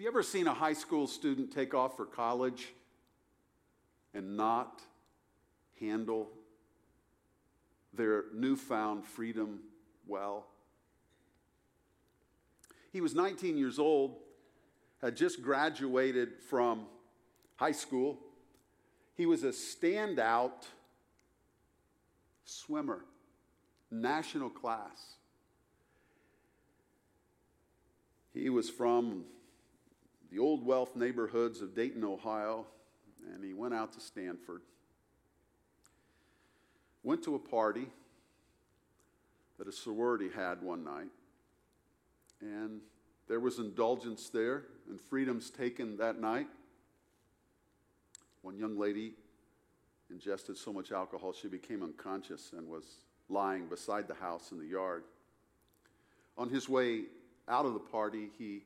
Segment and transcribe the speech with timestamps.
[0.00, 2.72] Have you ever seen a high school student take off for college
[4.14, 4.80] and not
[5.78, 6.30] handle
[7.92, 9.60] their newfound freedom
[10.06, 10.46] well?
[12.94, 14.16] He was 19 years old,
[15.02, 16.86] had just graduated from
[17.56, 18.18] high school.
[19.18, 20.64] He was a standout
[22.46, 23.04] swimmer,
[23.90, 25.16] national class.
[28.32, 29.24] He was from
[30.30, 32.66] the old wealth neighborhoods of Dayton, Ohio,
[33.34, 34.62] and he went out to Stanford.
[37.02, 37.86] Went to a party
[39.58, 41.10] that a sorority had one night,
[42.40, 42.80] and
[43.28, 46.48] there was indulgence there and freedoms taken that night.
[48.42, 49.14] One young lady
[50.10, 52.84] ingested so much alcohol she became unconscious and was
[53.28, 55.04] lying beside the house in the yard.
[56.36, 57.02] On his way
[57.48, 58.62] out of the party, he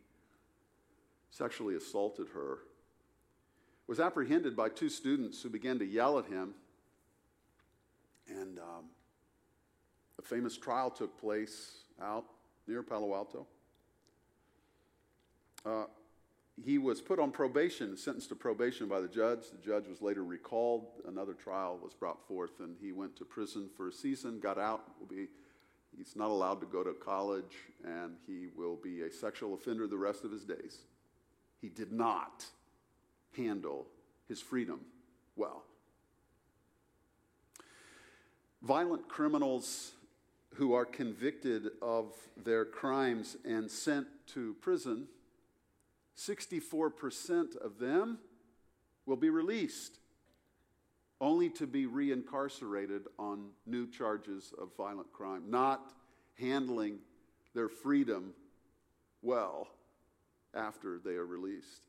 [1.36, 2.58] sexually assaulted her.
[3.86, 6.54] Was apprehended by two students who began to yell at him.
[8.28, 8.84] And um,
[10.18, 12.24] a famous trial took place out
[12.66, 13.46] near Palo Alto.
[15.66, 15.84] Uh,
[16.64, 19.40] he was put on probation, sentenced to probation by the judge.
[19.50, 20.86] The judge was later recalled.
[21.06, 24.84] Another trial was brought forth, and he went to prison for a season, got out,
[25.08, 25.28] be
[25.96, 27.54] He's not allowed to go to college,
[27.84, 30.78] and he will be a sexual offender the rest of his days.
[31.64, 32.44] He did not
[33.34, 33.86] handle
[34.28, 34.80] his freedom
[35.34, 35.64] well.
[38.60, 39.92] Violent criminals
[40.56, 45.08] who are convicted of their crimes and sent to prison,
[46.18, 48.18] 64% of them
[49.06, 50.00] will be released,
[51.18, 55.94] only to be reincarcerated on new charges of violent crime, not
[56.38, 56.98] handling
[57.54, 58.34] their freedom
[59.22, 59.66] well
[60.54, 61.82] after they are released.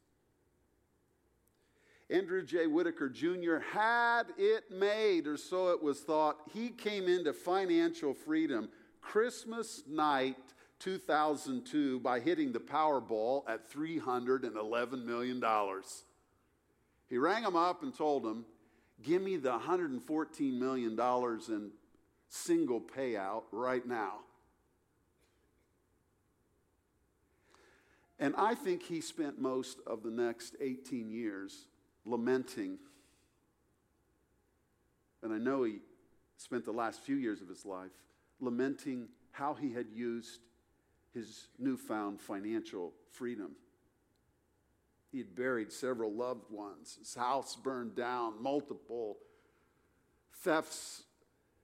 [2.09, 2.67] Andrew J.
[2.67, 3.58] Whittaker Jr.
[3.71, 6.38] had it made, or so it was thought.
[6.53, 8.70] He came into financial freedom
[9.02, 10.37] Christmas night
[10.80, 15.43] 2002 by hitting the Powerball at $311 million.
[17.08, 18.45] He rang him up and told him,
[19.02, 20.99] Give me the $114 million
[21.49, 21.71] in
[22.30, 24.20] single payout right now.
[28.20, 31.67] And I think he spent most of the next 18 years
[32.05, 32.77] lamenting.
[35.21, 35.80] And I know he
[36.37, 37.92] spent the last few years of his life
[38.39, 40.39] lamenting how he had used
[41.14, 43.55] his newfound financial freedom.
[45.11, 49.17] He had buried several loved ones, his house burned down, multiple
[50.33, 51.03] thefts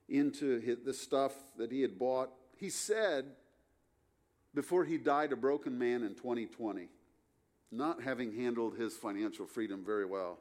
[0.07, 2.31] into the stuff that he had bought.
[2.55, 3.25] He said
[4.53, 6.89] before he died a broken man in 2020,
[7.71, 10.39] not having handled his financial freedom very well.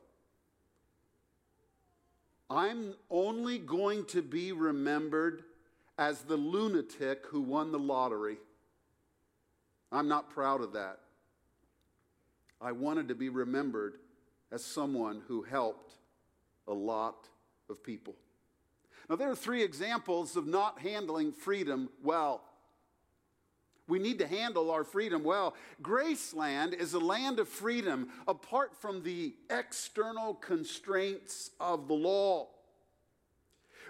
[2.49, 5.45] I'm only going to be remembered
[5.97, 8.39] as the lunatic who won the lottery.
[9.93, 10.99] I'm not proud of that.
[12.61, 13.95] I wanted to be remembered
[14.51, 15.95] as someone who helped
[16.67, 17.29] a lot
[17.69, 18.17] of people.
[19.09, 22.43] Now, there are three examples of not handling freedom well.
[23.91, 25.55] We need to handle our freedom well.
[25.83, 32.49] Graceland is a land of freedom apart from the external constraints of the law.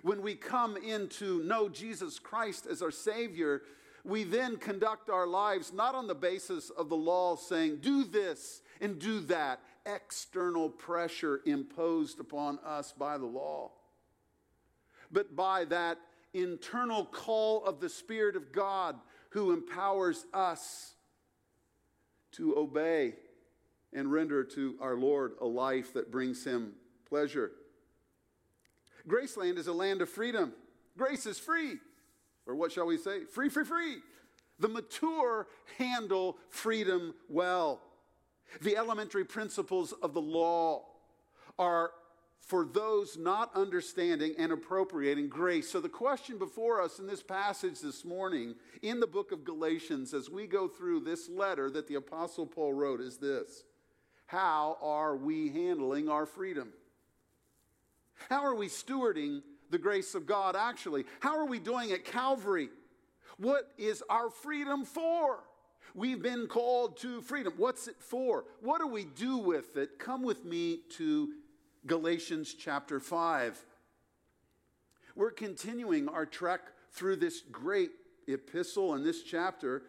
[0.02, 3.62] When we come in to know Jesus Christ as our Savior,
[4.02, 8.62] we then conduct our lives not on the basis of the law saying, do this
[8.80, 13.70] and do that, external pressure imposed upon us by the law,
[15.12, 15.98] but by that
[16.32, 18.96] internal call of the Spirit of God
[19.30, 20.94] who empowers us
[22.32, 23.14] to obey
[23.92, 26.72] and render to our Lord a life that brings him
[27.08, 27.52] pleasure.
[29.08, 30.52] Graceland is a land of freedom.
[30.96, 31.78] Grace is free.
[32.46, 33.24] Or what shall we say?
[33.24, 33.98] Free, free, free.
[34.58, 35.46] The mature
[35.78, 37.80] handle freedom well.
[38.60, 40.84] The elementary principles of the law
[41.58, 41.92] are
[42.40, 45.70] for those not understanding and appropriating grace.
[45.70, 50.14] So, the question before us in this passage this morning in the book of Galatians,
[50.14, 53.64] as we go through this letter that the Apostle Paul wrote, is this
[54.26, 56.72] How are we handling our freedom?
[58.28, 61.04] How are we stewarding the grace of God actually?
[61.20, 62.68] How are we doing at Calvary?
[63.38, 65.40] What is our freedom for?
[65.94, 67.54] We've been called to freedom.
[67.56, 68.44] What's it for?
[68.60, 69.98] What do we do with it?
[69.98, 71.30] Come with me to
[71.86, 73.64] Galatians chapter 5.
[75.16, 76.60] We're continuing our trek
[76.92, 77.90] through this great
[78.26, 79.82] epistle and this chapter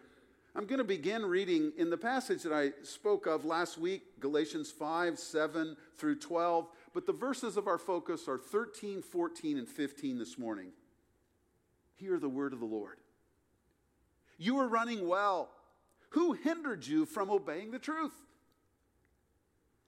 [0.54, 4.70] I'm going to begin reading in the passage that I spoke of last week, Galatians
[4.70, 6.68] 5, 7 through 12.
[6.92, 10.72] But the verses of our focus are 13, 14, and 15 this morning.
[11.94, 12.98] Hear the word of the Lord.
[14.36, 15.48] You are running well.
[16.10, 18.12] Who hindered you from obeying the truth?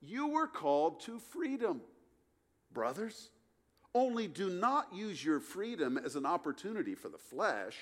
[0.00, 1.80] you were called to freedom,
[2.72, 3.30] brothers.
[3.94, 7.76] Only do not use your freedom as an opportunity for the flesh,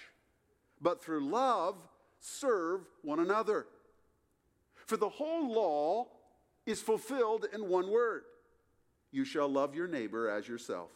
[0.81, 1.77] but through love
[2.21, 3.67] serve one another.
[4.87, 6.09] For the whole law
[6.65, 8.25] is fulfilled in one word
[9.11, 10.91] you shall love your neighbor as yourself.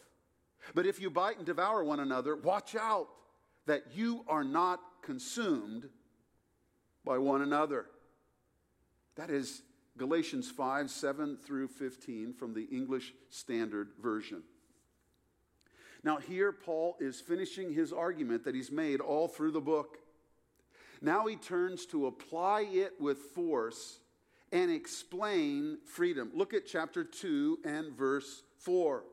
[0.73, 3.09] But if you bite and devour one another, watch out
[3.65, 5.89] that you are not consumed
[7.03, 7.87] by one another.
[9.15, 9.61] That is
[9.97, 14.43] Galatians 5 7 through 15 from the English Standard Version.
[16.03, 19.99] Now, here Paul is finishing his argument that he's made all through the book.
[21.01, 23.99] Now he turns to apply it with force
[24.51, 26.31] and explain freedom.
[26.33, 29.03] Look at chapter 2 and verse 4.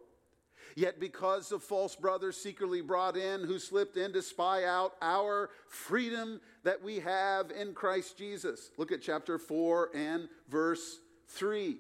[0.77, 5.51] Yet because of false brothers secretly brought in who slipped in to spy out our
[5.69, 8.71] freedom that we have in Christ Jesus.
[8.77, 11.77] Look at chapter 4 and verse 3.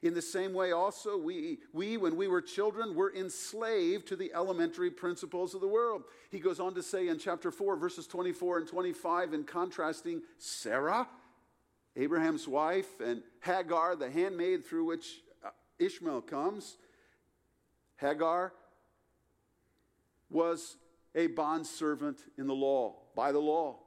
[0.00, 4.32] In the same way, also, we, we, when we were children, were enslaved to the
[4.32, 6.04] elementary principles of the world.
[6.30, 11.08] He goes on to say in chapter 4, verses 24 and 25, in contrasting Sarah,
[11.96, 15.50] Abraham's wife, and Hagar, the handmaid through which uh,
[15.80, 16.76] Ishmael comes.
[17.98, 18.52] Hagar
[20.30, 20.76] was
[21.14, 23.78] a bondservant in the law, by the law.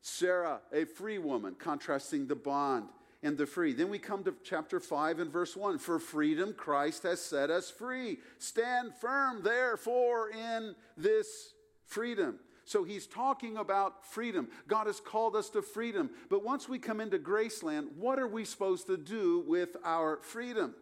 [0.00, 2.88] Sarah, a free woman, contrasting the bond
[3.22, 3.72] and the free.
[3.72, 5.78] Then we come to chapter 5 and verse 1.
[5.78, 8.18] For freedom, Christ has set us free.
[8.38, 11.54] Stand firm, therefore, in this
[11.86, 12.38] freedom.
[12.66, 14.48] So he's talking about freedom.
[14.68, 16.10] God has called us to freedom.
[16.30, 20.74] But once we come into Graceland, what are we supposed to do with our freedom?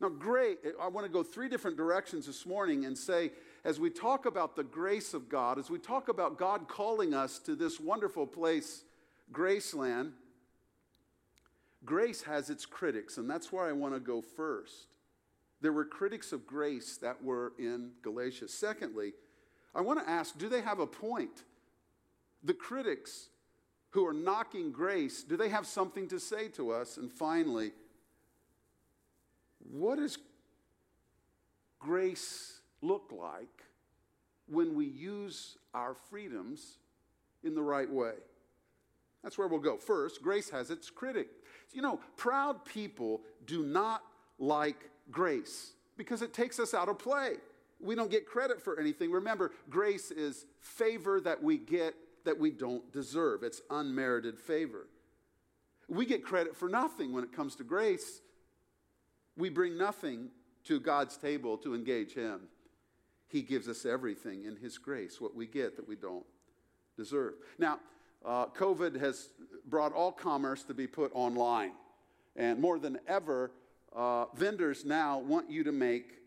[0.00, 0.58] Now, great.
[0.80, 3.32] I want to go three different directions this morning and say,
[3.64, 7.38] as we talk about the grace of God, as we talk about God calling us
[7.40, 8.84] to this wonderful place
[9.32, 10.12] Graceland,
[11.84, 14.86] grace has its critics, and that's where I want to go first.
[15.60, 18.48] There were critics of grace that were in Galatia.
[18.48, 19.12] Secondly,
[19.74, 21.44] I want to ask do they have a point?
[22.44, 23.28] The critics
[23.90, 26.96] who are knocking grace, do they have something to say to us?
[26.96, 27.72] And finally,
[29.70, 30.18] what does
[31.78, 33.64] grace look like
[34.46, 36.78] when we use our freedoms
[37.44, 38.14] in the right way?
[39.22, 39.76] That's where we'll go.
[39.76, 41.28] First, grace has its critic.
[41.72, 44.02] You know, proud people do not
[44.38, 47.34] like grace because it takes us out of play.
[47.80, 49.10] We don't get credit for anything.
[49.10, 51.94] Remember, grace is favor that we get
[52.24, 54.86] that we don't deserve, it's unmerited favor.
[55.88, 58.20] We get credit for nothing when it comes to grace.
[59.38, 60.28] We bring nothing
[60.64, 62.40] to God's table to engage Him.
[63.28, 66.26] He gives us everything in His grace, what we get that we don't
[66.96, 67.34] deserve.
[67.58, 67.78] Now,
[68.24, 69.28] uh, COVID has
[69.64, 71.72] brought all commerce to be put online.
[72.34, 73.52] And more than ever,
[73.94, 76.18] uh, vendors now want you to make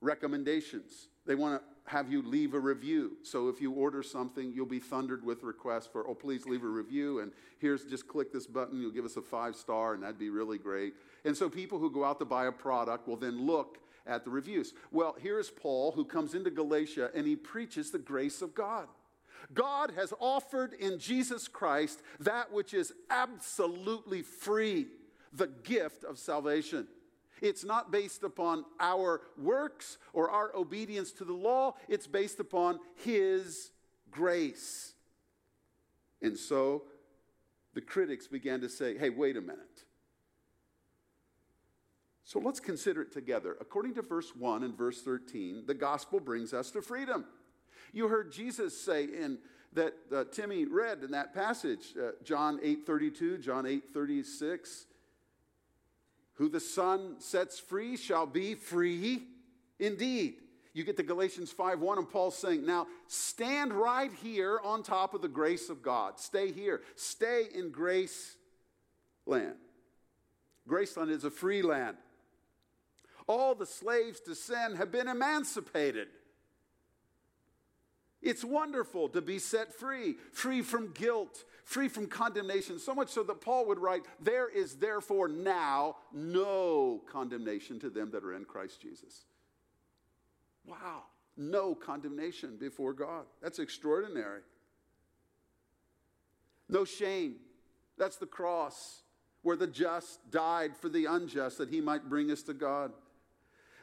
[0.00, 1.08] recommendations.
[1.26, 3.16] They want to have you leave a review.
[3.22, 6.68] So if you order something, you'll be thundered with requests for, oh, please leave a
[6.68, 7.20] review.
[7.20, 10.30] And here's just click this button, you'll give us a five star, and that'd be
[10.30, 10.94] really great.
[11.24, 14.30] And so people who go out to buy a product will then look at the
[14.30, 14.74] reviews.
[14.90, 18.88] Well, here's Paul who comes into Galatia and he preaches the grace of God.
[19.52, 24.86] God has offered in Jesus Christ that which is absolutely free,
[25.32, 26.86] the gift of salvation.
[27.42, 32.78] It's not based upon our works or our obedience to the law, it's based upon
[33.04, 33.72] His
[34.10, 34.94] grace.
[36.22, 36.84] And so
[37.74, 39.84] the critics began to say, hey, wait a minute.
[42.24, 43.56] So let's consider it together.
[43.60, 47.24] According to verse 1 and verse 13, the gospel brings us to freedom.
[47.92, 49.38] You heard Jesus say in
[49.72, 54.86] that uh, Timmy read in that passage, uh, John 8:32, John 8:36,
[56.34, 59.22] who the Son sets free shall be free
[59.78, 60.34] indeed.
[60.74, 65.12] You get to Galatians 5 1, and Paul's saying, Now stand right here on top
[65.12, 66.18] of the grace of God.
[66.18, 66.80] Stay here.
[66.96, 68.36] Stay in grace
[69.26, 69.56] land.
[70.68, 71.96] Graceland is a free land.
[73.26, 76.08] All the slaves to sin have been emancipated.
[78.22, 82.78] It's wonderful to be set free, free from guilt, free from condemnation.
[82.78, 88.10] So much so that Paul would write, There is therefore now no condemnation to them
[88.12, 89.24] that are in Christ Jesus.
[90.66, 91.02] Wow,
[91.36, 93.24] no condemnation before God.
[93.40, 94.42] That's extraordinary.
[96.68, 97.36] No shame.
[97.98, 99.02] That's the cross
[99.42, 102.92] where the just died for the unjust that he might bring us to God.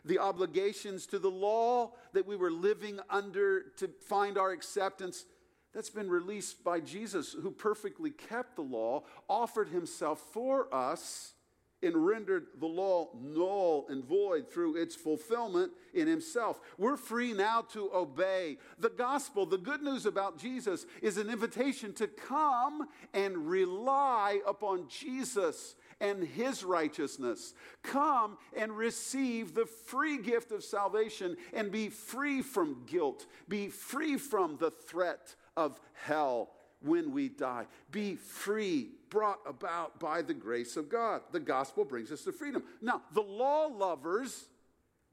[0.05, 5.25] The obligations to the law that we were living under to find our acceptance,
[5.74, 11.34] that's been released by Jesus, who perfectly kept the law, offered himself for us
[11.82, 16.60] and rendered the law null and void through its fulfillment in himself.
[16.78, 18.58] We're free now to obey.
[18.80, 24.88] The gospel, the good news about Jesus, is an invitation to come and rely upon
[24.90, 27.54] Jesus and his righteousness.
[27.84, 34.18] Come and receive the free gift of salvation and be free from guilt, be free
[34.18, 36.50] from the threat of hell
[36.82, 37.66] when we die.
[37.92, 41.22] Be free, brought about by the grace of God.
[41.32, 42.63] The gospel brings us to freedom.
[42.82, 44.46] Now, the law lovers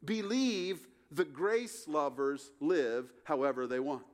[0.05, 4.05] believe the grace lovers live however they want.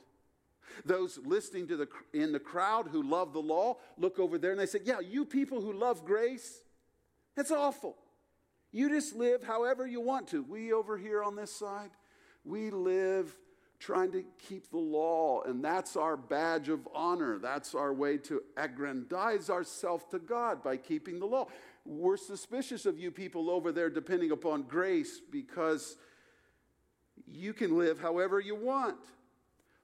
[0.87, 4.61] Those listening to the in the crowd who love the law look over there and
[4.61, 6.63] they say, "Yeah, you people who love grace,
[7.35, 7.99] that's awful.
[8.71, 10.43] You just live however you want to.
[10.43, 11.91] We over here on this side,
[12.43, 13.37] we live
[13.83, 17.39] trying to keep the law, and that's our badge of honor.
[17.39, 21.49] That's our way to aggrandize ourselves to God by keeping the law.
[21.85, 25.97] We're suspicious of you people over there depending upon grace because
[27.27, 28.99] you can live however you want.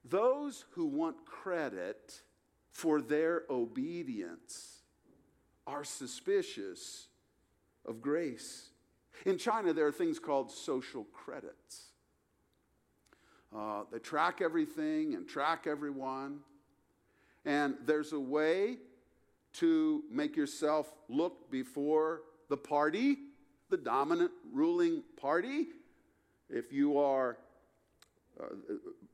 [0.05, 2.21] Those who want credit
[2.69, 4.77] for their obedience
[5.67, 7.09] are suspicious
[7.85, 8.69] of grace.
[9.25, 11.88] In China, there are things called social credits.
[13.55, 16.39] Uh, they track everything and track everyone.
[17.45, 18.77] And there's a way
[19.53, 23.17] to make yourself look before the party,
[23.69, 25.67] the dominant ruling party.
[26.49, 27.37] If you are
[28.39, 28.45] uh,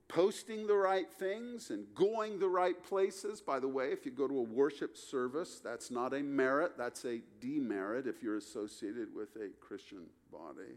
[0.07, 4.27] posting the right things and going the right places, by the way, if you go
[4.27, 9.35] to a worship service, that's not a merit, that's a demerit if you're associated with
[9.37, 10.75] a Christian body.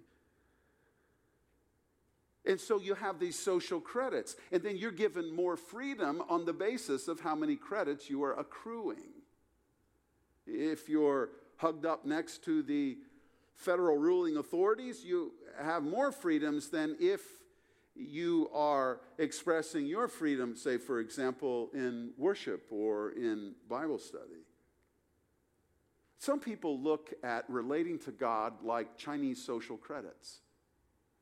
[2.48, 6.54] And so you have these social credits, and then you're given more freedom on the
[6.54, 9.10] basis of how many credits you are accruing.
[10.46, 11.28] If you're
[11.58, 12.96] hugged up next to the
[13.54, 17.20] federal ruling authorities, you have more freedoms than if
[17.94, 24.46] you are expressing your freedom, say, for example, in worship or in Bible study.
[26.16, 30.40] Some people look at relating to God like Chinese social credits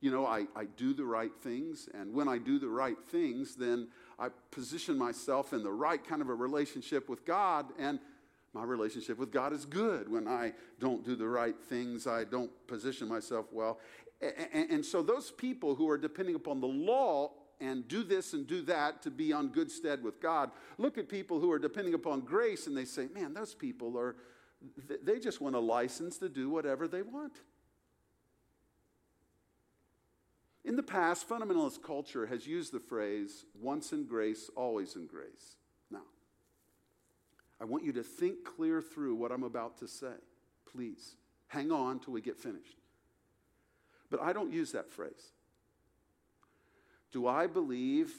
[0.01, 3.57] you know, I, I do the right things, and when I do the right things,
[3.57, 3.89] then
[4.19, 7.99] I position myself in the right kind of a relationship with God, and
[8.53, 10.11] my relationship with God is good.
[10.11, 13.81] When I don't do the right things, I don't position myself well.
[14.23, 18.63] And, so, those people who are depending upon the law and do this and do
[18.63, 22.21] that to be on good stead with God look at people who are depending upon
[22.21, 24.17] grace and they say, man, those people are,
[25.03, 27.41] they just want a license to do whatever they want.
[30.67, 35.57] In the past, fundamentalist culture has used the phrase once in grace, always in grace.
[35.93, 36.03] Now,
[37.61, 40.17] I want you to think clear through what I'm about to say.
[40.71, 41.15] Please,
[41.47, 42.79] hang on till we get finished.
[44.11, 45.31] But I don't use that phrase.
[47.13, 48.13] Do I believe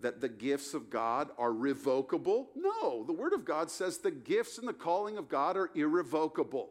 [0.00, 2.50] that the gifts of God are revocable?
[2.56, 6.70] No, the Word of God says the gifts and the calling of God are irrevocable.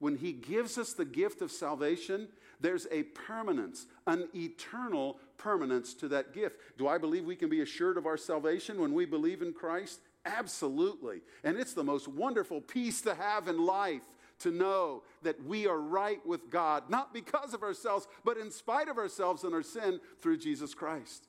[0.00, 2.26] When He gives us the gift of salvation,
[2.60, 6.56] there's a permanence, an eternal permanence to that gift.
[6.76, 10.00] Do I believe we can be assured of our salvation when we believe in Christ?
[10.24, 11.20] Absolutely.
[11.44, 14.02] And it's the most wonderful peace to have in life
[14.40, 18.88] to know that we are right with God, not because of ourselves, but in spite
[18.88, 21.26] of ourselves and our sin through Jesus Christ.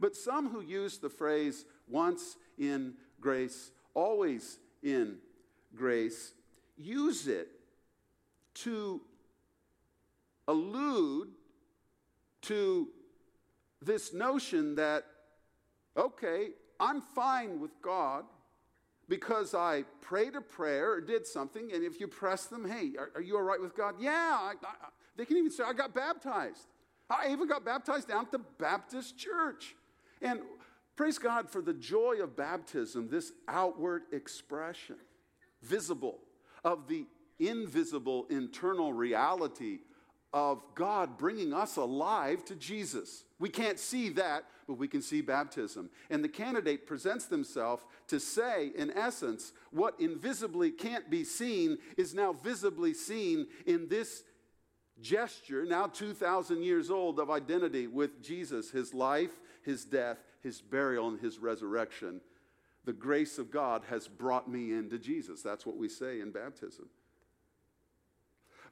[0.00, 5.16] But some who use the phrase once in grace, always in
[5.74, 6.32] grace,
[6.76, 7.48] use it
[8.54, 9.00] to
[10.48, 11.28] allude
[12.42, 12.88] to
[13.80, 15.04] this notion that,
[15.96, 16.48] okay,
[16.80, 18.24] I'm fine with God
[19.08, 23.10] because I prayed a prayer or did something, and if you press them, hey, are,
[23.14, 23.94] are you all right with God?
[24.00, 26.66] Yeah, I, I, they can even say, I got baptized.
[27.10, 29.74] I even got baptized down at the Baptist church.
[30.20, 30.40] And
[30.96, 34.96] praise God for the joy of baptism, this outward expression,
[35.62, 36.18] visible,
[36.64, 37.06] of the
[37.38, 39.78] invisible internal reality
[40.32, 43.24] of God bringing us alive to Jesus.
[43.38, 45.88] We can't see that, but we can see baptism.
[46.10, 52.14] And the candidate presents themselves to say, in essence, what invisibly can't be seen is
[52.14, 54.24] now visibly seen in this
[55.00, 61.08] gesture, now 2,000 years old, of identity with Jesus, his life, his death, his burial,
[61.08, 62.20] and his resurrection.
[62.84, 65.42] The grace of God has brought me into Jesus.
[65.42, 66.88] That's what we say in baptism.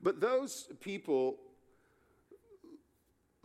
[0.02, 1.38] But those people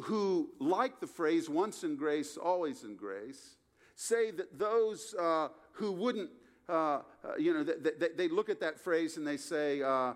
[0.03, 3.55] who like the phrase once in grace, always in grace,
[3.95, 6.29] say that those uh, who wouldn't,
[6.67, 7.01] uh, uh,
[7.37, 10.13] you know, they, they, they, look at that phrase and they say, uh,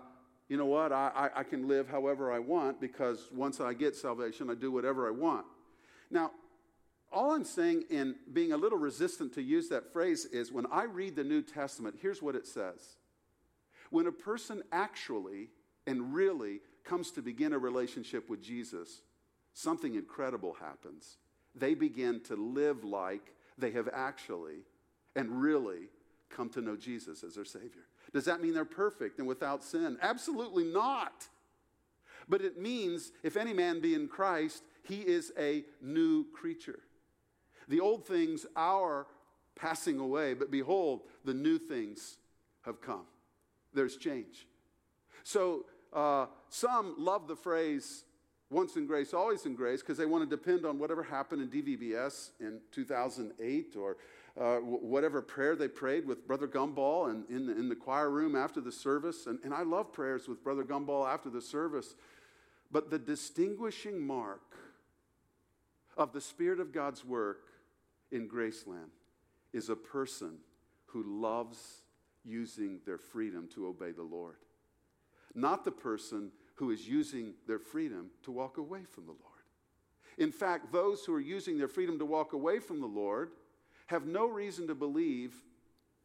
[0.48, 4.48] you know what, I, I, can live however I want because once I get salvation,
[4.48, 5.44] I do whatever I want.
[6.10, 6.30] Now,
[7.12, 10.84] all I'm saying in being a little resistant to use that phrase is when I
[10.84, 12.96] read the New Testament, here's what it says.
[13.90, 15.48] When a person actually
[15.86, 19.02] and really comes to begin a relationship with Jesus,
[19.54, 21.16] something incredible happens.
[21.54, 24.64] They begin to live like they have actually
[25.14, 25.88] and really
[26.28, 27.86] come to know Jesus as their Savior.
[28.12, 29.96] Does that mean they're perfect and without sin?
[30.02, 31.26] Absolutely not.
[32.28, 36.80] But it means if any man be in Christ, he is a new creature.
[37.68, 39.06] The old things are
[39.56, 42.18] passing away, but behold, the new things
[42.62, 43.06] have come.
[43.72, 44.46] There's change.
[45.22, 45.64] So
[45.96, 48.04] uh, some love the phrase
[48.50, 51.48] once in grace, always in grace, because they want to depend on whatever happened in
[51.48, 53.96] DVBS in 2008 or
[54.40, 58.36] uh, whatever prayer they prayed with Brother Gumball and in the, in the choir room
[58.36, 59.26] after the service.
[59.26, 61.96] And, and I love prayers with Brother Gumball after the service.
[62.70, 64.54] But the distinguishing mark
[65.96, 67.44] of the Spirit of God's work
[68.12, 68.90] in Graceland
[69.52, 70.34] is a person
[70.86, 71.82] who loves
[72.24, 74.36] using their freedom to obey the Lord,
[75.36, 79.22] not the person who is using their freedom to walk away from the Lord.
[80.18, 83.30] In fact, those who are using their freedom to walk away from the Lord
[83.86, 85.34] have no reason to believe,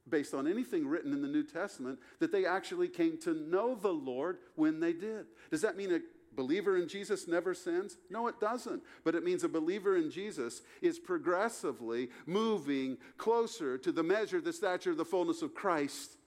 [0.08, 3.94] based on anything written in the New Testament, that they actually came to know the
[3.94, 5.28] Lord when they did.
[5.50, 6.00] Does that mean a
[6.36, 7.98] believer in Jesus never sins?
[8.10, 8.84] No, it doesn't.
[9.04, 14.54] But it means a believer in Jesus is progressively moving closer to the measure, the
[14.54, 16.18] stature, the fullness of Christ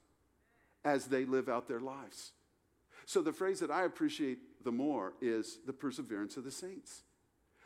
[0.84, 2.32] as they live out their lives.
[3.06, 7.02] So the phrase that I appreciate the more is the perseverance of the saints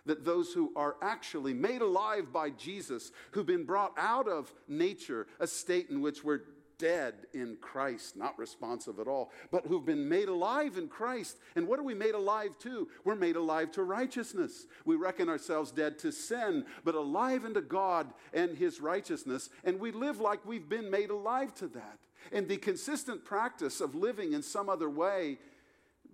[0.07, 5.27] that those who are actually made alive by Jesus, who've been brought out of nature,
[5.39, 6.41] a state in which we're
[6.79, 11.37] dead in Christ, not responsive at all, but who've been made alive in Christ.
[11.57, 12.89] And what are we made alive to?
[13.05, 14.67] We're made alive to righteousness.
[14.85, 19.51] We reckon ourselves dead to sin, but alive unto God and His righteousness.
[19.65, 21.99] And we live like we've been made alive to that.
[22.33, 25.39] And the consistent practice of living in some other way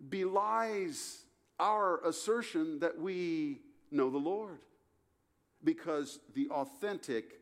[0.09, 1.25] belies
[1.59, 4.59] our assertion that we know the Lord
[5.63, 7.41] because the authentic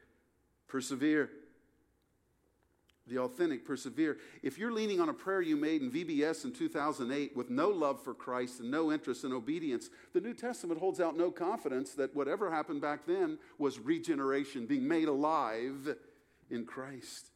[0.69, 1.31] persevere.
[3.09, 4.19] The authentic persevere.
[4.43, 8.01] If you're leaning on a prayer you made in VBS in 2008 with no love
[8.03, 12.15] for Christ and no interest in obedience, the New Testament holds out no confidence that
[12.15, 15.97] whatever happened back then was regeneration, being made alive
[16.49, 17.32] in Christ.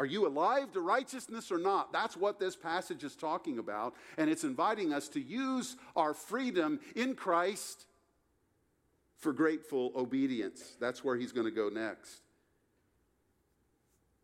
[0.00, 1.92] Are you alive to righteousness or not?
[1.92, 3.94] That's what this passage is talking about.
[4.16, 7.84] And it's inviting us to use our freedom in Christ
[9.18, 10.78] for grateful obedience.
[10.80, 12.22] That's where he's going to go next.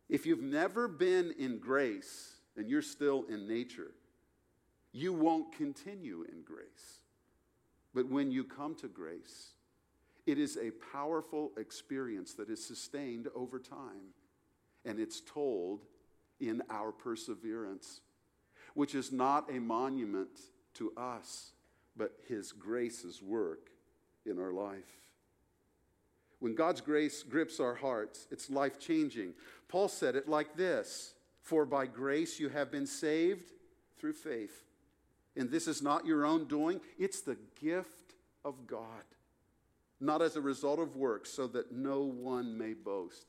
[0.09, 3.91] If you've never been in grace and you're still in nature,
[4.93, 7.01] you won't continue in grace.
[7.93, 9.51] But when you come to grace,
[10.25, 14.15] it is a powerful experience that is sustained over time.
[14.87, 15.85] And it's told
[16.41, 18.01] in our perseverance,
[18.75, 20.39] which is not a monument
[20.75, 21.51] to us,
[21.97, 23.69] but His grace's work
[24.25, 25.07] in our life.
[26.39, 29.35] When God's grace grips our hearts, it's life changing.
[29.69, 33.53] Paul said it like this For by grace you have been saved
[33.99, 34.65] through faith.
[35.37, 39.05] And this is not your own doing, it's the gift of God,
[40.01, 43.27] not as a result of works, so that no one may boast.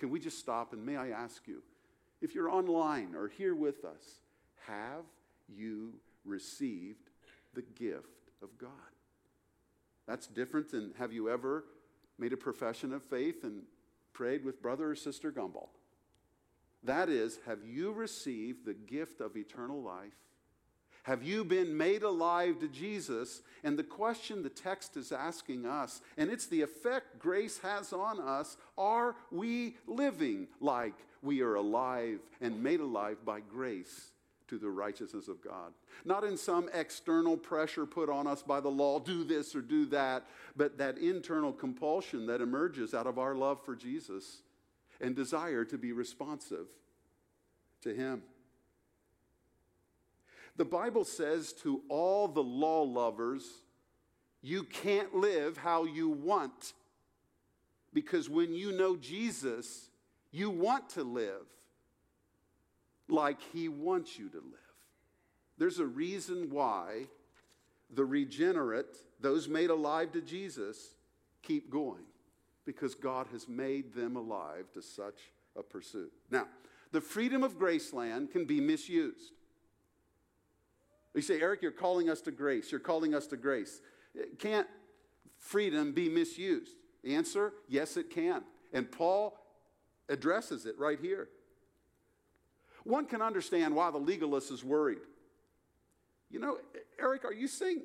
[0.00, 1.62] Can we just stop and may I ask you,
[2.22, 4.20] if you're online or here with us,
[4.66, 5.04] have
[5.46, 5.92] you
[6.24, 7.10] received
[7.54, 8.70] the gift of God?
[10.06, 11.64] That's different than have you ever
[12.18, 13.62] made a profession of faith and
[14.14, 15.68] prayed with brother or sister Gumball?
[16.82, 20.16] That is, have you received the gift of eternal life?
[21.04, 23.42] Have you been made alive to Jesus?
[23.64, 28.20] And the question the text is asking us, and it's the effect grace has on
[28.20, 34.10] us are we living like we are alive and made alive by grace
[34.48, 35.72] to the righteousness of God?
[36.04, 39.86] Not in some external pressure put on us by the law, do this or do
[39.86, 44.42] that, but that internal compulsion that emerges out of our love for Jesus
[45.00, 46.66] and desire to be responsive
[47.82, 48.22] to Him.
[50.56, 53.44] The Bible says to all the law lovers,
[54.42, 56.72] you can't live how you want.
[57.92, 59.88] Because when you know Jesus,
[60.30, 61.46] you want to live
[63.08, 64.54] like he wants you to live.
[65.58, 67.06] There's a reason why
[67.92, 70.94] the regenerate, those made alive to Jesus,
[71.42, 72.04] keep going.
[72.64, 76.12] Because God has made them alive to such a pursuit.
[76.30, 76.46] Now,
[76.92, 79.32] the freedom of Graceland can be misused.
[81.14, 82.70] You say, Eric, you're calling us to grace.
[82.70, 83.80] You're calling us to grace.
[84.38, 84.66] Can't
[85.38, 86.72] freedom be misused?
[87.04, 88.42] Answer yes, it can.
[88.72, 89.36] And Paul
[90.08, 91.28] addresses it right here.
[92.84, 95.00] One can understand why the legalist is worried.
[96.30, 96.58] You know,
[96.98, 97.82] Eric, are you saying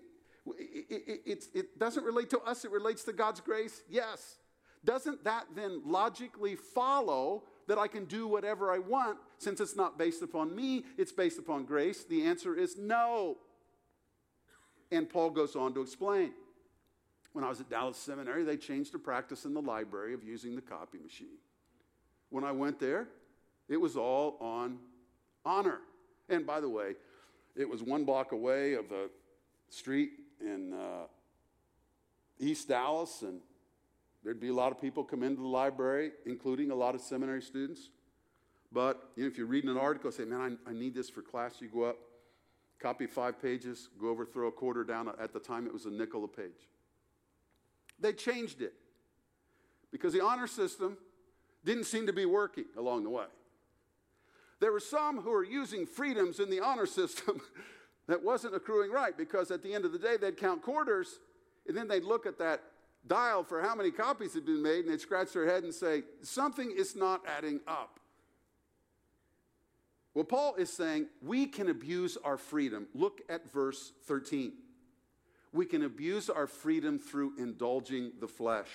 [0.58, 3.82] it, it, it, doesn't relate to us, it relates to God's grace?
[3.90, 4.36] Yes.
[4.84, 9.98] Doesn't that then logically follow that I can do whatever I want since it's not
[9.98, 12.04] based upon me, it's based upon grace?
[12.04, 13.38] The answer is no.
[14.92, 16.32] And Paul goes on to explain.
[17.34, 20.56] When I was at Dallas Seminary, they changed the practice in the library of using
[20.56, 21.38] the copy machine.
[22.30, 23.08] When I went there,
[23.68, 24.78] it was all on
[25.44, 25.80] honor.
[26.30, 26.96] And by the way,
[27.56, 29.08] it was one block away of a
[29.70, 31.08] street in uh,
[32.40, 33.42] East Dallas, and
[34.26, 37.44] There'd be a lot of people come into the library, including a lot of seminary
[37.44, 37.92] students.
[38.72, 41.22] But you know, if you're reading an article, say, man, I, I need this for
[41.22, 41.98] class, you go up,
[42.80, 45.12] copy five pages, go over, throw a quarter down.
[45.22, 46.68] At the time, it was a nickel a page.
[48.00, 48.74] They changed it
[49.92, 50.98] because the honor system
[51.64, 53.26] didn't seem to be working along the way.
[54.60, 57.42] There were some who were using freedoms in the honor system
[58.08, 61.20] that wasn't accruing right because at the end of the day, they'd count quarters
[61.68, 62.64] and then they'd look at that
[63.08, 66.04] dial for how many copies had been made and they'd scratch their head and say,
[66.22, 68.00] something is not adding up.
[70.14, 72.88] Well, Paul is saying we can abuse our freedom.
[72.94, 74.54] Look at verse 13.
[75.52, 78.70] We can abuse our freedom through indulging the flesh.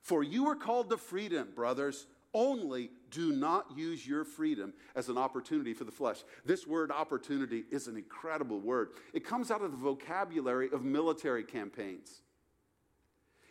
[0.00, 2.06] For you are called to freedom, brothers.
[2.34, 6.24] Only do not use your freedom as an opportunity for the flesh.
[6.46, 8.90] This word opportunity is an incredible word.
[9.12, 12.22] It comes out of the vocabulary of military campaigns.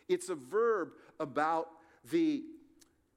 [0.08, 1.68] It's a verb about
[2.10, 2.42] the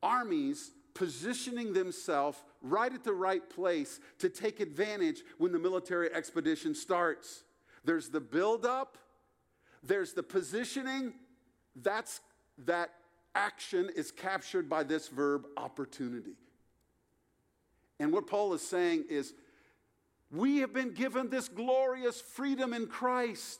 [0.04, 6.74] armies positioning themselves right at the right place to take advantage when the military expedition
[6.74, 7.44] starts.
[7.84, 8.98] There's the buildup,
[9.84, 11.14] there's the positioning.
[11.76, 12.22] That's
[12.66, 12.92] that
[13.36, 16.36] action is captured by this verb opportunity.
[18.00, 19.34] And what Paul is saying is,
[20.32, 23.60] we have been given this glorious freedom in Christ.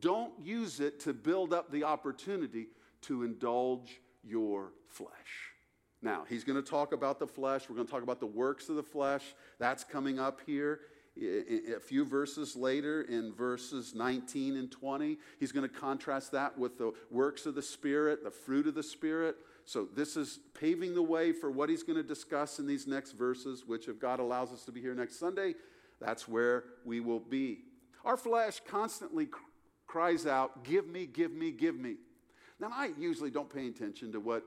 [0.00, 2.68] Don't use it to build up the opportunity
[3.02, 5.52] to indulge your flesh.
[6.00, 7.68] Now, he's going to talk about the flesh.
[7.68, 9.34] We're going to talk about the works of the flesh.
[9.58, 10.80] That's coming up here
[11.20, 15.18] a few verses later in verses 19 and 20.
[15.40, 18.82] He's going to contrast that with the works of the Spirit, the fruit of the
[18.82, 19.36] Spirit.
[19.64, 23.12] So, this is paving the way for what he's going to discuss in these next
[23.12, 25.54] verses, which, if God allows us to be here next Sunday,
[26.00, 27.64] that's where we will be.
[28.04, 29.26] Our flesh constantly
[29.88, 31.96] cries out, Give me, give me, give me.
[32.60, 34.44] Now, I usually don't pay attention to what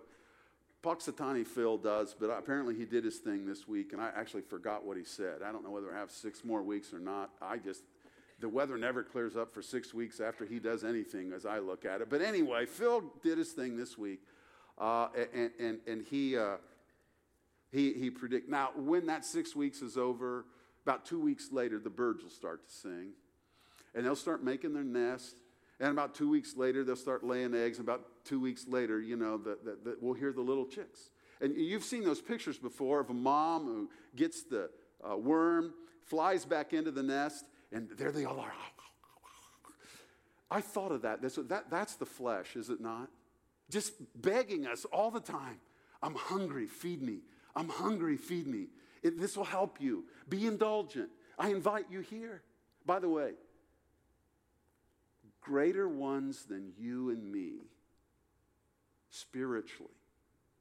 [0.84, 4.86] Punxsutawney Phil does, but apparently he did his thing this week, and I actually forgot
[4.86, 5.42] what he said.
[5.46, 7.32] I don't know whether I have six more weeks or not.
[7.42, 7.84] I just,
[8.40, 11.86] the weather never clears up for six weeks after he does anything as I look
[11.86, 12.10] at it.
[12.10, 14.22] But anyway, Phil did his thing this week,
[14.78, 16.58] uh, and, and, and he, uh,
[17.72, 18.50] he, he predict.
[18.50, 20.46] Now, when that six weeks is over,
[20.84, 23.12] about two weeks later, the birds will start to sing
[23.94, 25.38] and they'll start making their nest.
[25.80, 27.80] And about two weeks later, they'll start laying eggs.
[27.80, 31.10] And about two weeks later, you know, the, the, the, we'll hear the little chicks.
[31.42, 34.70] And you've seen those pictures before of a mom who gets the
[35.04, 35.74] uh, worm,
[36.06, 38.54] flies back into the nest, and there they all are.
[40.52, 41.22] I thought of that.
[41.22, 41.70] That's, that.
[41.72, 43.10] That's the flesh, is it not?
[43.70, 45.60] Just begging us all the time
[46.04, 47.20] I'm hungry, feed me.
[47.56, 48.68] I'm hungry, feed me.
[49.04, 50.06] It, this will help you.
[50.30, 51.10] Be indulgent.
[51.38, 52.42] I invite you here.
[52.86, 53.34] By the way,
[55.52, 57.56] greater ones than you and me,
[59.10, 59.92] spiritually,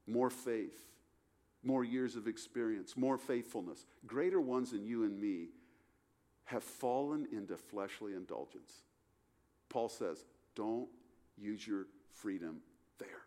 [0.09, 0.85] more faith,
[1.63, 5.47] more years of experience, more faithfulness, greater ones than you and me
[6.45, 8.73] have fallen into fleshly indulgence.
[9.69, 10.25] Paul says,
[10.57, 10.89] don't
[11.39, 12.57] use your freedom
[12.99, 13.23] there.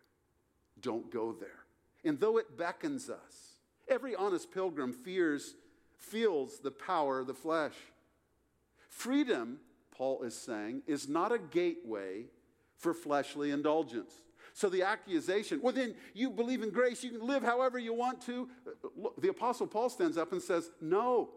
[0.82, 1.64] Don't go there.
[2.04, 3.54] And though it beckons us,
[3.88, 5.54] every honest pilgrim fears,
[5.96, 7.72] feels the power of the flesh.
[8.90, 9.60] Freedom,
[9.94, 12.24] Paul is saying, is not a gateway
[12.76, 14.12] for fleshly indulgence.
[14.52, 18.20] So the accusation, well, then you believe in grace, you can live however you want
[18.22, 18.48] to.
[19.18, 21.30] The Apostle Paul stands up and says, no,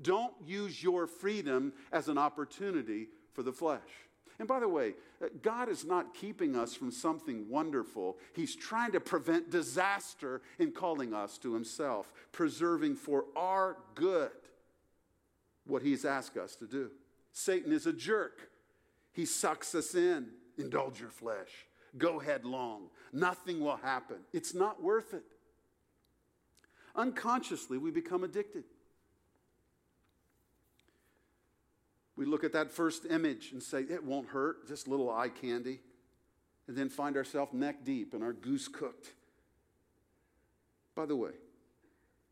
[0.00, 3.80] don't use your freedom as an opportunity for the flesh.
[4.38, 8.16] And by the way, uh, God is not keeping us from something wonderful.
[8.32, 14.30] He's trying to prevent disaster in calling us to Himself, preserving for our good
[15.66, 16.90] what He's asked us to do.
[17.32, 18.50] Satan is a jerk.
[19.12, 20.28] He sucks us in.
[20.58, 21.66] Indulge your flesh.
[21.96, 22.88] Go headlong.
[23.12, 24.18] Nothing will happen.
[24.32, 25.24] It's not worth it.
[26.94, 28.64] Unconsciously, we become addicted.
[32.16, 35.80] We look at that first image and say, it won't hurt, just little eye candy,
[36.68, 39.08] and then find ourselves neck deep and our goose cooked.
[40.94, 41.32] By the way,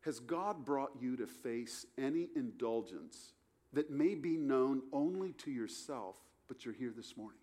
[0.01, 3.33] has God brought you to face any indulgence
[3.73, 6.15] that may be known only to yourself,
[6.47, 7.39] but you're here this morning?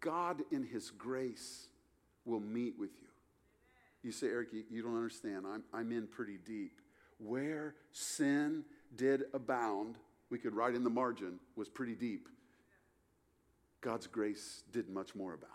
[0.00, 1.66] God, in His grace,
[2.24, 3.08] will meet with you.
[4.02, 5.44] You say, Eric, you, don't understand.
[5.46, 6.80] I'm, I'm in pretty deep.
[7.18, 8.64] Where sin
[8.96, 9.96] did abound,
[10.30, 12.28] we could write in the margin, was pretty deep.
[13.80, 15.52] God's grace did much more abound.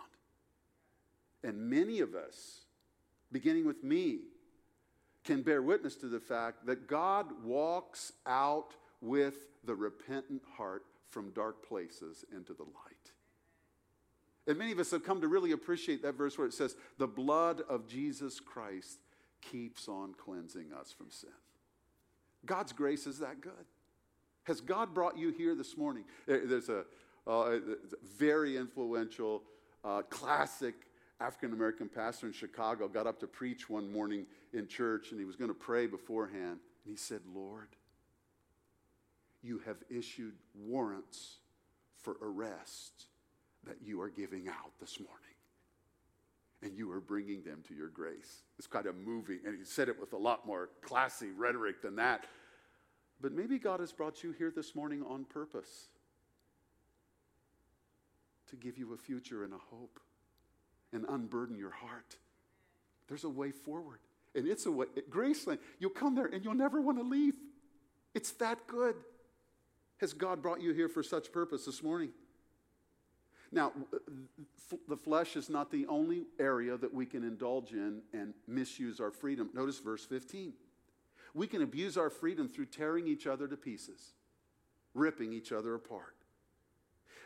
[1.44, 2.62] And many of us,
[3.32, 4.20] beginning with me,
[5.24, 11.32] can bear witness to the fact that God walks out with the repentant heart from
[11.32, 13.12] dark places into the light.
[14.48, 17.08] And many of us have come to really appreciate that verse where it says, The
[17.08, 19.00] blood of Jesus Christ
[19.42, 21.30] keeps on cleansing us from sin.
[22.46, 23.54] God's grace is that good.
[24.44, 26.04] Has God brought you here this morning?
[26.28, 26.86] There's a,
[27.26, 27.58] uh,
[28.18, 29.42] very influential,
[29.84, 30.76] uh, classic
[31.20, 35.26] African American pastor in Chicago got up to preach one morning in church and he
[35.26, 36.60] was going to pray beforehand.
[36.84, 37.70] And he said, Lord,
[39.46, 41.38] you have issued warrants
[42.02, 43.06] for arrest
[43.66, 45.20] that you are giving out this morning.
[46.62, 48.44] And you are bringing them to your grace.
[48.58, 49.40] It's kind of moving.
[49.46, 52.26] And he said it with a lot more classy rhetoric than that.
[53.22, 55.88] But maybe God has brought you here this morning on purpose
[58.50, 60.00] to give you a future and a hope
[60.92, 62.18] and unburden your heart.
[63.08, 64.00] There's a way forward.
[64.34, 67.36] And it's a way, Graceland, you'll come there and you'll never want to leave.
[68.14, 68.96] It's that good.
[70.02, 72.10] Has God brought you here for such purpose this morning?
[73.52, 73.72] Now,
[74.88, 79.12] the flesh is not the only area that we can indulge in and misuse our
[79.12, 79.50] freedom.
[79.54, 80.54] Notice verse 15.
[81.34, 84.14] We can abuse our freedom through tearing each other to pieces,
[84.94, 86.16] ripping each other apart.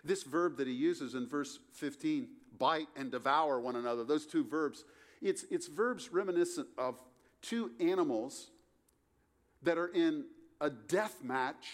[0.03, 2.27] This verb that he uses in verse 15,
[2.57, 4.85] bite and devour one another, those two verbs,
[5.21, 7.01] it's, it's verbs reminiscent of
[7.41, 8.51] two animals
[9.61, 10.25] that are in
[10.61, 11.65] a death match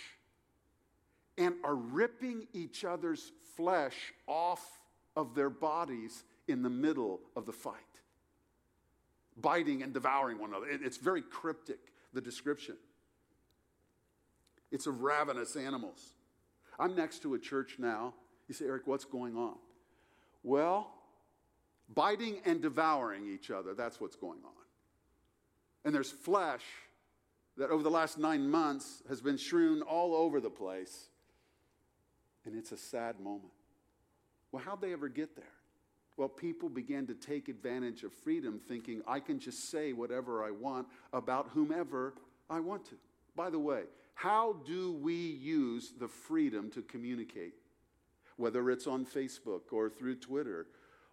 [1.37, 4.65] and are ripping each other's flesh off
[5.15, 7.73] of their bodies in the middle of the fight,
[9.37, 10.67] biting and devouring one another.
[10.69, 11.79] It's very cryptic
[12.13, 12.75] the description.
[14.71, 16.13] It's of ravenous animals.
[16.79, 18.13] I'm next to a church now.
[18.47, 19.55] You say, Eric, what's going on?
[20.43, 20.91] Well,
[21.93, 24.51] biting and devouring each other, that's what's going on.
[25.83, 26.63] And there's flesh
[27.57, 31.09] that over the last nine months has been strewn all over the place.
[32.45, 33.53] And it's a sad moment.
[34.51, 35.45] Well, how'd they ever get there?
[36.17, 40.51] Well, people began to take advantage of freedom, thinking, I can just say whatever I
[40.51, 42.13] want about whomever
[42.49, 42.95] I want to.
[43.35, 47.55] By the way, how do we use the freedom to communicate?
[48.37, 50.67] Whether it's on Facebook or through Twitter,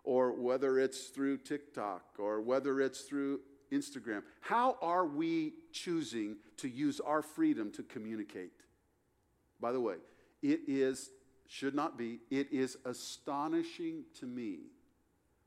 [0.05, 3.40] or whether it's through TikTok, or whether it's through
[3.73, 4.23] Instagram.
[4.40, 8.53] How are we choosing to use our freedom to communicate?
[9.61, 9.97] By the way,
[10.42, 11.11] it is,
[11.53, 14.61] should not be, it is astonishing to me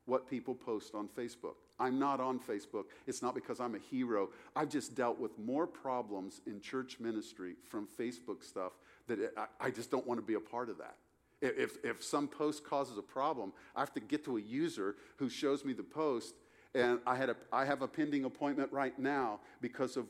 [0.04, 1.56] what people post on Facebook.
[1.80, 2.84] I'm not on Facebook.
[3.08, 4.28] It's not because I'm a hero.
[4.54, 8.74] I've just dealt with more problems in church ministry from Facebook stuff
[9.08, 10.94] that it, I, I, just don't want to be a part of that.
[11.42, 15.28] If, if some post causes a problem, I have to get to a user who
[15.28, 16.36] shows me the post,
[16.72, 20.06] and I, had a, I have a pending appointment right now because of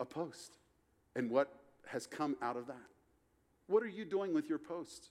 [0.00, 0.56] a post
[1.14, 1.52] and what
[1.86, 2.95] has come out of that.
[3.66, 5.08] What are you doing with your posts?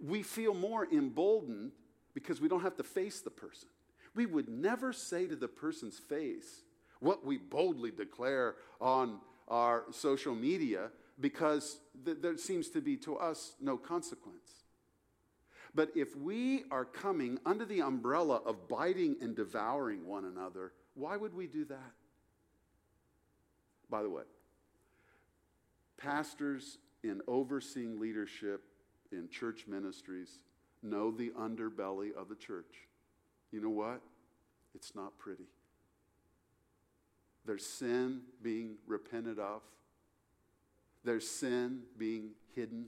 [0.00, 1.72] We feel more emboldened
[2.14, 3.68] because we don't have to face the person.
[4.14, 6.62] We would never say to the person's face
[7.00, 13.16] what we boldly declare on our social media because th- there seems to be to
[13.16, 14.64] us no consequence.
[15.74, 21.16] But if we are coming under the umbrella of biting and devouring one another, why
[21.16, 21.92] would we do that?
[23.90, 24.22] By the way,
[26.04, 28.62] pastors in overseeing leadership
[29.12, 30.38] in church ministries
[30.82, 32.88] know the underbelly of the church.
[33.50, 34.02] You know what?
[34.74, 35.44] It's not pretty.
[37.46, 39.62] There's sin being repented of,
[41.04, 42.86] there's sin being hidden.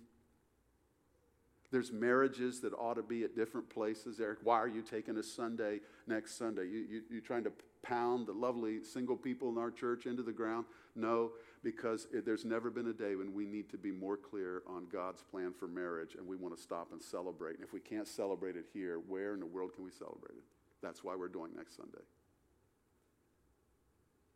[1.70, 4.20] There's marriages that ought to be at different places.
[4.20, 6.66] Eric, why are you taking a Sunday next Sunday?
[6.66, 7.52] You, you, you trying to
[7.82, 10.64] pound the lovely single people in our church into the ground?
[10.94, 11.32] No,
[11.66, 14.86] because it, there's never been a day when we need to be more clear on
[14.86, 17.56] God's plan for marriage and we want to stop and celebrate.
[17.56, 20.44] And if we can't celebrate it here, where in the world can we celebrate it?
[20.80, 22.04] That's why we're doing next Sunday.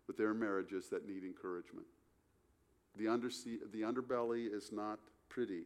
[0.09, 1.87] But there are marriages that need encouragement.
[2.97, 5.63] The, undersea, the underbelly is not pretty.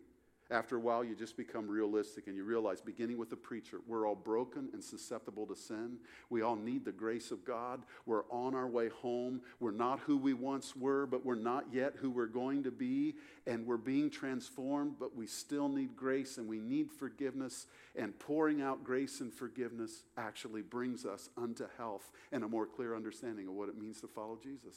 [0.51, 4.07] After a while, you just become realistic and you realize, beginning with the preacher, we're
[4.07, 5.97] all broken and susceptible to sin.
[6.29, 7.83] We all need the grace of God.
[8.05, 9.41] We're on our way home.
[9.59, 13.15] We're not who we once were, but we're not yet who we're going to be.
[13.47, 17.67] And we're being transformed, but we still need grace and we need forgiveness.
[17.97, 22.95] And pouring out grace and forgiveness actually brings us unto health and a more clear
[22.95, 24.77] understanding of what it means to follow Jesus.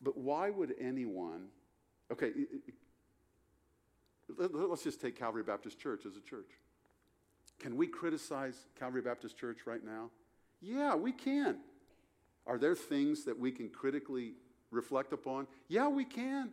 [0.00, 1.48] But why would anyone
[2.12, 2.32] Okay,
[4.38, 6.50] let's just take Calvary Baptist Church as a church.
[7.58, 10.10] Can we criticize Calvary Baptist Church right now?
[10.60, 11.58] Yeah, we can.
[12.46, 14.34] Are there things that we can critically
[14.70, 15.46] reflect upon?
[15.68, 16.50] Yeah, we can.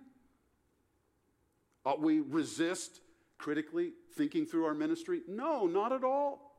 [1.86, 3.02] Ought we resist
[3.38, 5.22] critically thinking through our ministry?
[5.28, 6.54] No, not at all.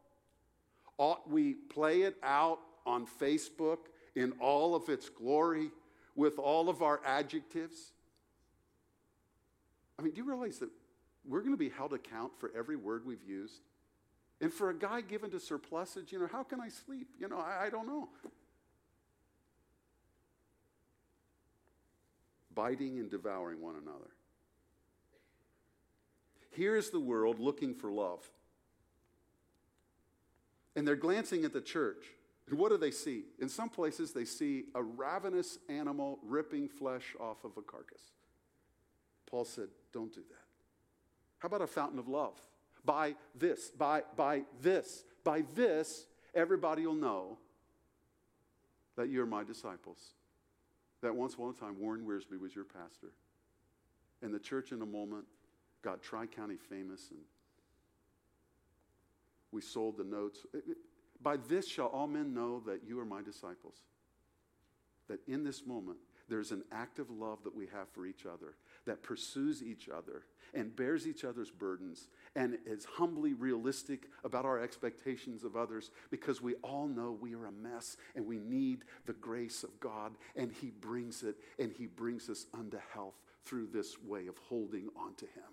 [0.99, 3.79] Ought we play it out on Facebook
[4.15, 5.71] in all of its glory
[6.15, 7.93] with all of our adjectives?
[9.99, 10.71] I mean, do you realize that
[11.25, 13.61] we're going to be held account for every word we've used?
[14.41, 17.09] And for a guy given to surplusage, you know, how can I sleep?
[17.19, 18.09] You know, I, I don't know.
[22.55, 24.11] Biting and devouring one another.
[26.51, 28.29] Here is the world looking for love.
[30.75, 32.05] And they're glancing at the church.
[32.49, 33.25] And what do they see?
[33.39, 38.03] In some places, they see a ravenous animal ripping flesh off of a carcass.
[39.33, 40.45] Paul said, don't do that.
[41.39, 42.39] How about a fountain of love?
[42.85, 47.39] By this, by, by this, by this, everybody will know
[48.97, 49.99] that you're my disciples.
[51.01, 53.13] That once upon a time, Warren Wiersbe was your pastor.
[54.21, 55.25] And the church, in a moment,
[55.81, 57.21] got Tri County famous, and
[59.51, 60.41] we sold the notes.
[61.23, 63.77] By this shall all men know that you are my disciples.
[65.09, 65.99] That in this moment,
[66.33, 68.55] there's an active love that we have for each other
[68.87, 70.23] that pursues each other
[70.55, 76.41] and bears each other's burdens and is humbly realistic about our expectations of others because
[76.41, 80.51] we all know we are a mess and we need the grace of God and
[80.51, 85.15] He brings it and He brings us unto health through this way of holding on
[85.17, 85.53] to Him.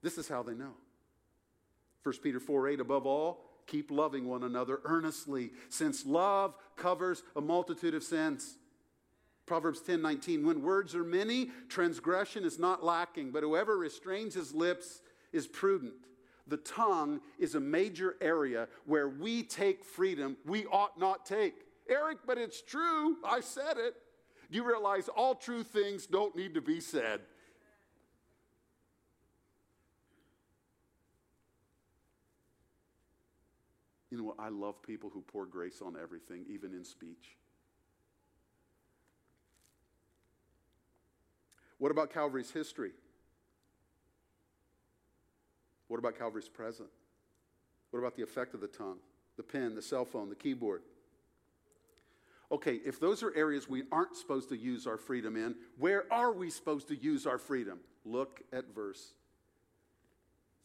[0.00, 0.74] This is how they know.
[2.04, 7.40] 1 Peter 4 8, above all, keep loving one another earnestly, since love covers a
[7.40, 8.56] multitude of sins.
[9.46, 14.54] Proverbs 10 19, when words are many, transgression is not lacking, but whoever restrains his
[14.54, 15.92] lips is prudent.
[16.46, 21.54] The tongue is a major area where we take freedom we ought not take.
[21.88, 23.16] Eric, but it's true.
[23.24, 23.94] I said it.
[24.50, 27.20] Do you realize all true things don't need to be said?
[34.14, 34.36] You know what?
[34.38, 37.36] I love people who pour grace on everything, even in speech.
[41.78, 42.92] What about Calvary's history?
[45.88, 46.90] What about Calvary's present?
[47.90, 48.98] What about the effect of the tongue,
[49.36, 50.82] the pen, the cell phone, the keyboard?
[52.52, 56.32] Okay, if those are areas we aren't supposed to use our freedom in, where are
[56.32, 57.80] we supposed to use our freedom?
[58.04, 59.14] Look at verse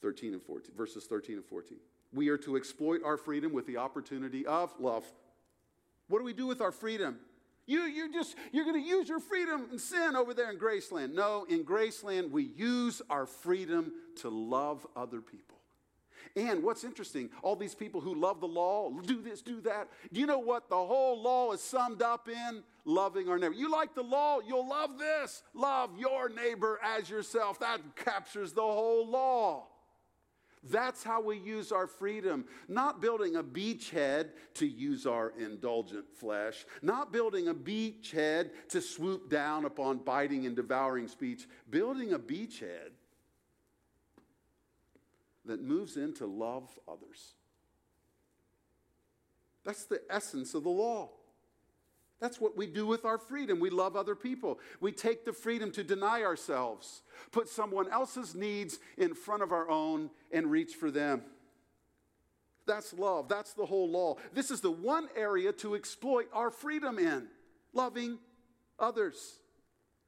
[0.03, 1.79] 13 and 14, verses 13 and 14.
[2.13, 5.05] We are to exploit our freedom with the opportunity of love.
[6.07, 7.19] What do we do with our freedom?
[7.67, 11.13] You, you just, you're going to use your freedom and sin over there in Graceland.
[11.13, 13.91] No, in Graceland, we use our freedom
[14.21, 15.57] to love other people.
[16.35, 19.87] And what's interesting, all these people who love the law, do this, do that.
[20.11, 22.63] Do you know what the whole law is summed up in?
[22.85, 23.53] Loving our neighbor.
[23.53, 25.43] You like the law, you'll love this.
[25.53, 27.59] Love your neighbor as yourself.
[27.59, 29.67] That captures the whole law.
[30.63, 32.45] That's how we use our freedom.
[32.67, 39.29] Not building a beachhead to use our indulgent flesh, not building a beachhead to swoop
[39.29, 42.91] down upon biting and devouring speech, building a beachhead
[45.45, 47.35] that moves into love others.
[49.63, 51.09] That's the essence of the law.
[52.19, 53.59] That's what we do with our freedom.
[53.59, 54.59] We love other people.
[54.81, 57.01] We take the freedom to deny ourselves,
[57.31, 61.23] put someone else's needs in front of our own, and reach for them.
[62.67, 63.29] That's love.
[63.29, 64.17] That's the whole law.
[64.33, 67.27] This is the one area to exploit our freedom in
[67.73, 68.19] loving
[68.77, 69.39] others.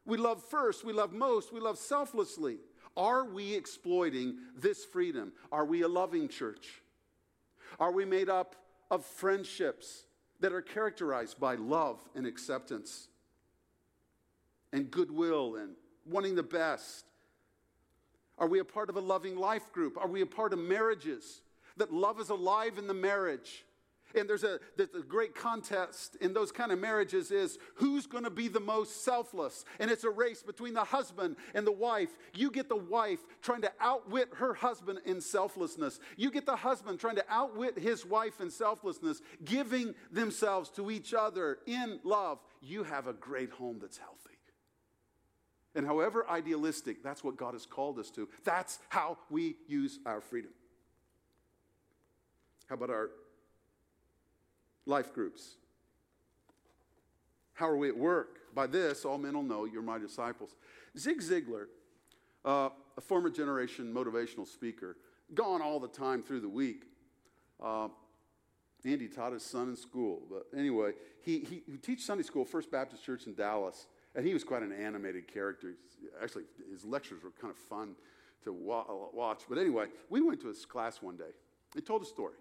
[0.06, 2.58] We love first, we love most, we love selflessly.
[2.98, 5.32] Are we exploiting this freedom?
[5.52, 6.82] Are we a loving church?
[7.80, 8.56] Are we made up
[8.90, 10.04] of friendships
[10.42, 13.08] that are characterized by love and acceptance
[14.74, 15.76] and goodwill and
[16.06, 17.06] wanting the best?
[18.38, 19.98] Are we a part of a loving life group?
[19.98, 21.42] Are we a part of marriages
[21.78, 23.64] that love is alive in the marriage?
[24.16, 28.24] And there's a, there's a great contest in those kind of marriages is who's going
[28.24, 29.66] to be the most selfless?
[29.80, 32.10] And it's a race between the husband and the wife.
[32.34, 36.00] You get the wife trying to outwit her husband in selflessness.
[36.18, 41.14] You get the husband trying to outwit his wife in selflessness, giving themselves to each
[41.14, 42.40] other in love.
[42.62, 44.18] You have a great home that's healthy.
[45.74, 48.28] And however idealistic, that's what God has called us to.
[48.44, 50.52] That's how we use our freedom.
[52.68, 53.12] How about our
[54.86, 55.56] life groups.
[57.54, 58.40] How are we at work?
[58.54, 60.56] By this, all men will know you're my disciples.
[60.98, 61.66] Zig Ziglar,
[62.44, 64.98] uh, a former generation motivational speaker,
[65.34, 66.86] gone all the time through the week.
[67.62, 67.88] Uh,
[68.84, 70.24] Andy taught his son in school.
[70.30, 73.88] But anyway, he, he, he Sunday school, First Baptist Church in Dallas.
[74.16, 75.76] And he was quite an animated character.
[76.22, 77.96] Actually, his lectures were kind of fun
[78.44, 79.44] to wa- watch.
[79.48, 81.32] But anyway, we went to his class one day.
[81.76, 82.36] He told a story.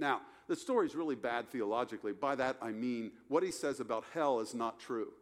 [0.00, 2.12] Now, the story is really bad theologically.
[2.12, 5.12] By that, I mean what he says about hell is not true.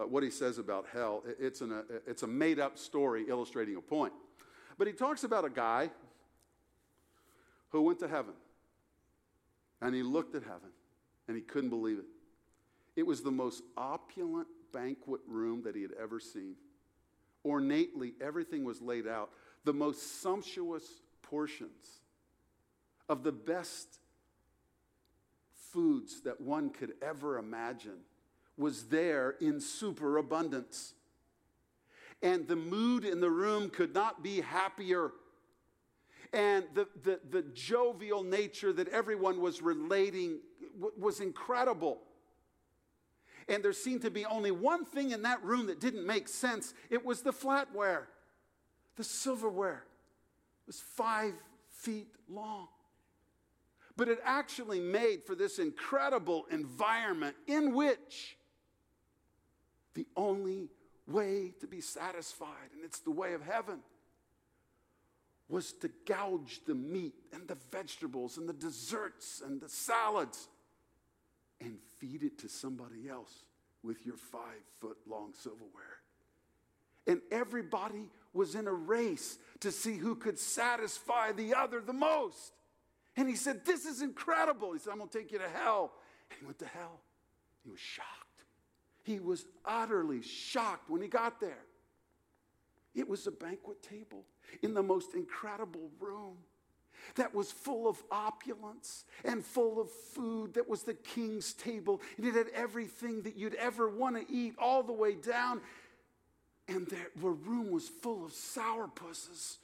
[0.00, 3.76] Uh, what he says about hell, it's, an, uh, it's a made up story illustrating
[3.76, 4.12] a point.
[4.78, 5.90] But he talks about a guy
[7.70, 8.34] who went to heaven
[9.82, 10.70] and he looked at heaven
[11.26, 12.06] and he couldn't believe it.
[12.96, 16.54] It was the most opulent banquet room that he had ever seen.
[17.42, 19.30] Ornately, everything was laid out,
[19.64, 20.84] the most sumptuous
[21.22, 21.99] portions
[23.10, 23.98] of the best
[25.72, 27.98] foods that one could ever imagine
[28.56, 30.94] was there in superabundance.
[32.22, 35.10] And the mood in the room could not be happier.
[36.32, 40.38] And the, the, the jovial nature that everyone was relating
[40.96, 41.98] was incredible.
[43.48, 46.74] And there seemed to be only one thing in that room that didn't make sense
[46.90, 48.02] it was the flatware,
[48.94, 49.82] the silverware.
[50.62, 51.34] It was five
[51.70, 52.68] feet long
[54.00, 58.38] but it actually made for this incredible environment in which
[59.92, 60.70] the only
[61.06, 63.80] way to be satisfied, and it's the way of heaven,
[65.50, 70.48] was to gouge the meat and the vegetables and the desserts and the salads
[71.60, 73.44] and feed it to somebody else
[73.82, 76.00] with your five foot long silverware.
[77.06, 82.54] And everybody was in a race to see who could satisfy the other the most.
[83.16, 84.72] And he said, This is incredible.
[84.72, 85.92] He said, I'm going to take you to hell.
[86.30, 87.00] And he went to hell.
[87.64, 88.44] He was shocked.
[89.02, 91.64] He was utterly shocked when he got there.
[92.94, 94.24] It was a banquet table
[94.62, 96.36] in the most incredible room
[97.16, 102.00] that was full of opulence and full of food that was the king's table.
[102.16, 105.60] And it had everything that you'd ever want to eat all the way down.
[106.68, 109.58] And the room was full of sourpusses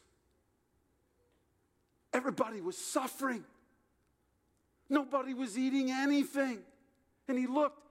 [2.17, 3.45] Everybody was suffering.
[4.89, 6.61] Nobody was eating anything.
[7.29, 7.83] And he looked,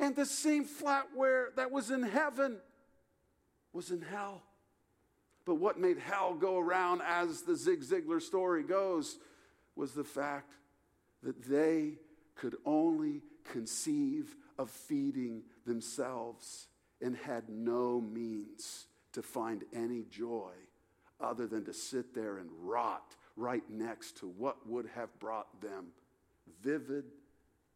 [0.00, 2.56] and the same flatware that was in heaven
[3.72, 4.42] was in hell.
[5.44, 9.16] But what made hell go around, as the Zig Ziglar story goes,
[9.76, 10.54] was the fact
[11.22, 11.98] that they
[12.34, 16.66] could only conceive of feeding themselves
[17.00, 20.50] and had no means to find any joy
[21.20, 25.86] other than to sit there and rot right next to what would have brought them
[26.62, 27.04] vivid,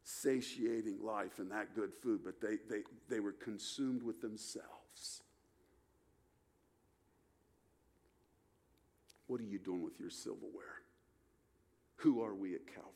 [0.03, 5.21] satiating life and that good food, but they, they, they were consumed with themselves.
[9.27, 10.81] What are you doing with your silverware?
[11.97, 12.91] Who are we at Calvary?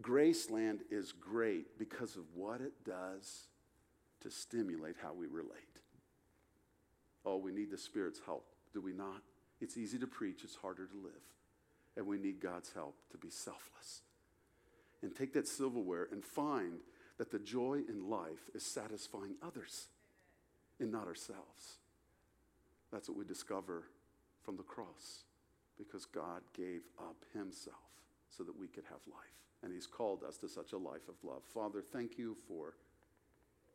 [0.00, 3.48] Graceland is great because of what it does
[4.22, 5.54] to stimulate how we relate.
[7.24, 9.22] Oh, we need the Spirit's help, do we not?
[9.60, 11.12] It's easy to preach, it's harder to live.
[11.96, 14.00] And we need God's help to be selfless.
[15.02, 16.80] And take that silverware and find
[17.18, 19.86] that the joy in life is satisfying others
[20.78, 21.78] and not ourselves.
[22.92, 23.84] That's what we discover
[24.44, 25.24] from the cross
[25.78, 27.76] because God gave up Himself
[28.28, 29.40] so that we could have life.
[29.62, 31.42] And He's called us to such a life of love.
[31.52, 32.74] Father, thank you for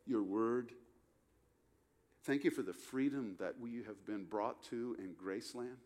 [0.06, 0.72] your word.
[2.26, 5.78] Thank you for the freedom that we have been brought to in Graceland.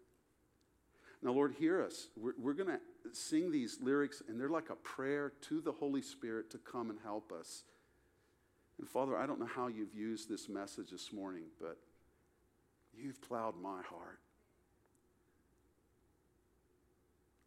[1.22, 2.08] Now, Lord, hear us.
[2.16, 2.80] We're, we're going to
[3.12, 7.00] sing these lyrics, and they're like a prayer to the Holy Spirit to come and
[7.04, 7.64] help us.
[8.78, 11.78] And Father, I don't know how you've used this message this morning, but
[12.98, 14.20] you've plowed my heart.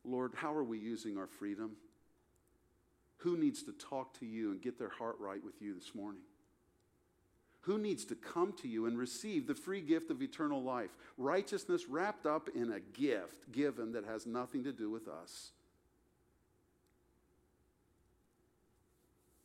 [0.05, 1.77] Lord, how are we using our freedom?
[3.19, 6.21] Who needs to talk to you and get their heart right with you this morning?
[7.63, 10.91] Who needs to come to you and receive the free gift of eternal life?
[11.17, 15.53] Righteousness wrapped up in a gift given that has nothing to do with us.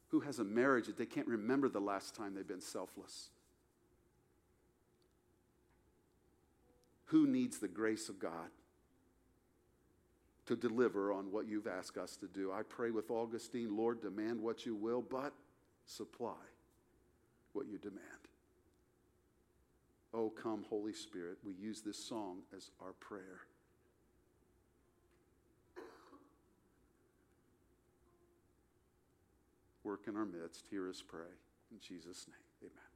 [0.09, 3.29] Who has a marriage that they can't remember the last time they've been selfless?
[7.05, 8.49] Who needs the grace of God
[10.47, 12.51] to deliver on what you've asked us to do?
[12.51, 15.33] I pray with Augustine, Lord, demand what you will, but
[15.85, 16.33] supply
[17.53, 18.01] what you demand.
[20.13, 21.37] Oh, come, Holy Spirit.
[21.43, 23.41] We use this song as our prayer.
[29.83, 30.65] Work in our midst.
[30.69, 31.31] Hear us pray.
[31.71, 32.86] In Jesus' name, amen.